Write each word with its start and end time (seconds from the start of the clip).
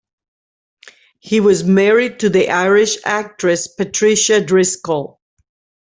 He 1.19 1.39
was 1.41 1.63
married 1.63 2.21
to 2.21 2.29
the 2.31 2.49
Irish 2.49 2.97
actress 3.05 3.67
Patricia 3.67 4.41
Driscoll. 4.43 5.19